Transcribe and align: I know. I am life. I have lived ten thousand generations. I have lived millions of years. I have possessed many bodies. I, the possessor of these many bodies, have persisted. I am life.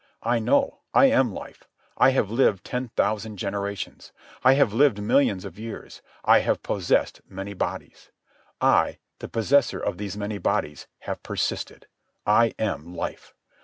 I 0.23 0.39
know. 0.39 0.79
I 0.95 1.05
am 1.11 1.31
life. 1.31 1.67
I 1.95 2.09
have 2.09 2.31
lived 2.31 2.63
ten 2.65 2.87
thousand 2.87 3.37
generations. 3.37 4.11
I 4.43 4.53
have 4.53 4.73
lived 4.73 4.99
millions 4.99 5.45
of 5.45 5.59
years. 5.59 6.01
I 6.25 6.39
have 6.39 6.63
possessed 6.63 7.21
many 7.29 7.53
bodies. 7.53 8.09
I, 8.59 8.97
the 9.19 9.29
possessor 9.29 9.79
of 9.79 9.99
these 9.99 10.17
many 10.17 10.39
bodies, 10.39 10.87
have 11.01 11.21
persisted. 11.21 11.85
I 12.25 12.55
am 12.57 12.95
life. 12.95 13.35